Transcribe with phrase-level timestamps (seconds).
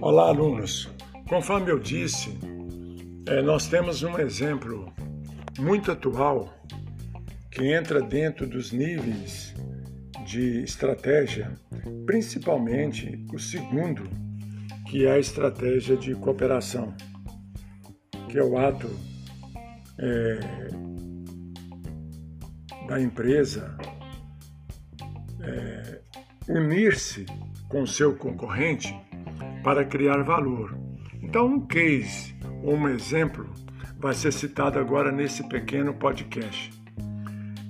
[0.00, 0.88] Olá, alunos.
[1.28, 2.30] Conforme eu disse,
[3.26, 4.92] é, nós temos um exemplo
[5.58, 6.54] muito atual
[7.50, 9.52] que entra dentro dos níveis
[10.24, 11.52] de estratégia,
[12.06, 14.08] principalmente o segundo,
[14.88, 16.94] que é a estratégia de cooperação,
[18.28, 18.88] que é o ato
[19.98, 20.38] é,
[22.86, 23.76] da empresa
[25.40, 26.00] é,
[26.48, 27.26] unir-se
[27.68, 28.94] com seu concorrente
[29.62, 30.76] para criar valor.
[31.22, 33.52] Então, um case, um exemplo,
[33.98, 36.70] vai ser citado agora nesse pequeno podcast.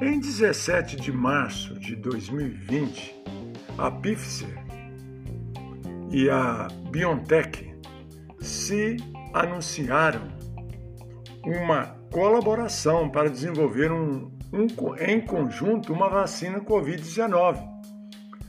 [0.00, 3.14] Em 17 de março de 2020,
[3.78, 4.58] a Pfizer
[6.10, 7.74] e a BioNTech
[8.40, 8.96] se
[9.32, 10.28] anunciaram
[11.44, 14.66] uma colaboração para desenvolver um, um,
[14.98, 17.58] em conjunto uma vacina Covid-19.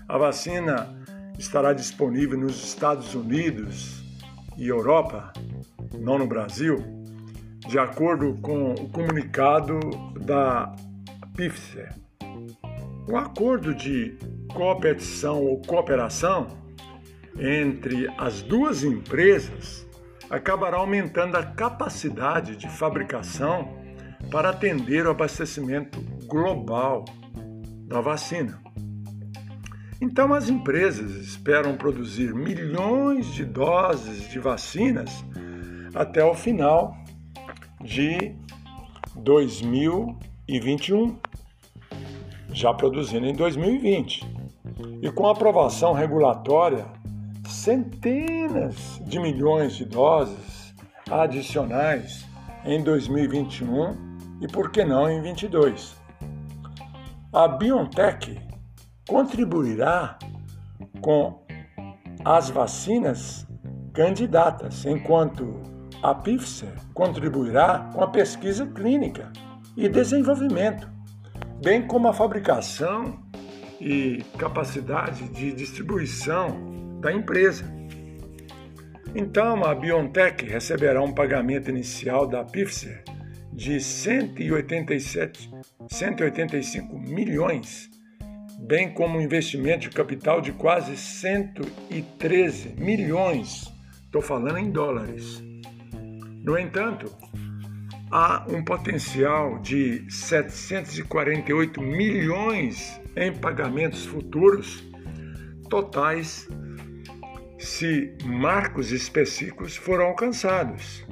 [0.08, 0.98] A vacina
[1.38, 4.04] estará disponível nos Estados Unidos
[4.58, 5.32] e Europa,
[6.00, 6.78] não no Brasil,
[7.68, 9.80] de acordo com o comunicado
[10.20, 10.76] da
[11.36, 11.94] Pfizer.
[13.08, 14.18] O acordo de
[14.54, 16.48] competição ou cooperação
[17.40, 19.88] entre as duas empresas
[20.30, 23.78] acabará aumentando a capacidade de fabricação
[24.32, 27.06] para atender o abastecimento global
[27.86, 28.60] da vacina.
[30.00, 35.26] Então, as empresas esperam produzir milhões de doses de vacinas
[35.96, 36.96] até o final
[37.82, 38.36] de
[39.16, 41.18] 2021,
[42.54, 44.24] já produzindo em 2020.
[45.02, 46.86] E com aprovação regulatória,
[47.48, 50.76] centenas de milhões de doses
[51.10, 52.24] adicionais
[52.64, 53.98] em 2021
[54.42, 55.98] e, por que não, em 2022.
[57.34, 58.40] A BioNTech
[59.08, 60.20] contribuirá
[61.02, 61.42] com
[62.24, 63.48] as vacinas
[63.94, 65.62] candidatas, enquanto
[66.04, 69.32] a Pfizer contribuirá com a pesquisa clínica
[69.76, 70.90] e desenvolvimento,
[71.64, 73.20] bem como a fabricação
[73.80, 77.66] e capacidade de distribuição da empresa.
[79.16, 83.04] Então, a BioNTech receberá um pagamento inicial da Pfizer
[83.54, 85.50] de 187,
[85.90, 87.97] 185 milhões
[88.58, 93.72] bem como um investimento de capital de quase 113 milhões,
[94.04, 95.44] estou falando em dólares.
[96.44, 97.14] No entanto,
[98.12, 104.84] há um potencial de 748 milhões em pagamentos futuros
[105.70, 106.48] totais
[107.58, 111.06] se marcos específicos foram alcançados.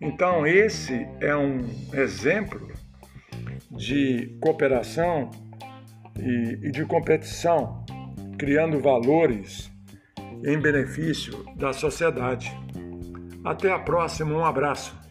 [0.00, 2.72] Então, esse é um exemplo
[3.70, 5.30] de cooperação
[6.18, 7.84] e, e de competição,
[8.38, 9.70] criando valores
[10.44, 12.50] em benefício da sociedade.
[13.44, 15.01] Até a próxima, um abraço.